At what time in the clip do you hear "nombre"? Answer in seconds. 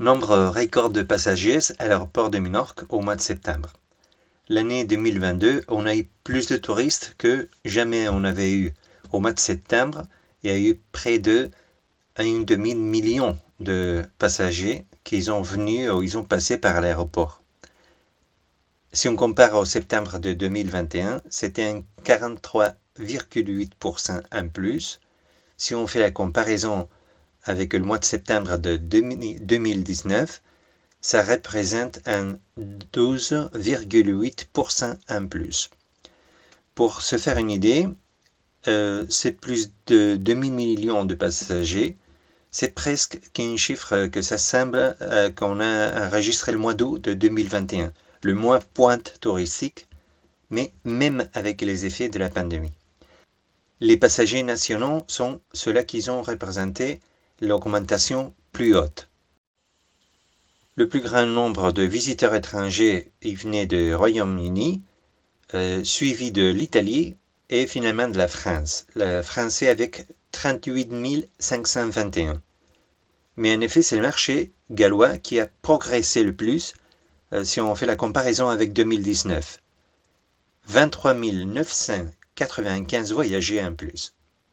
0.00-0.48, 61.26-61.72